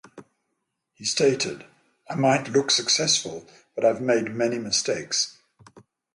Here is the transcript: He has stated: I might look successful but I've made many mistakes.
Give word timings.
He 0.95 1.03
has 1.03 1.11
stated: 1.11 1.63
I 2.09 2.15
might 2.15 2.49
look 2.49 2.71
successful 2.71 3.45
but 3.75 3.85
I've 3.85 4.01
made 4.01 4.33
many 4.33 4.57
mistakes. 4.57 5.37